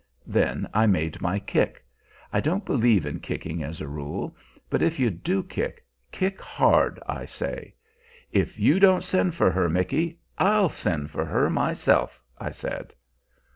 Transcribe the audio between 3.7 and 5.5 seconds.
a rule; but if you do